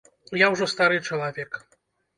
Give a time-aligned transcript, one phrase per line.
[0.43, 1.65] Я ўжо стары чалавек.